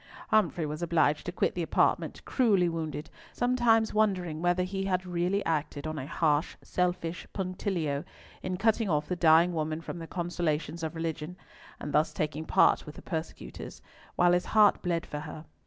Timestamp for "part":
12.45-12.87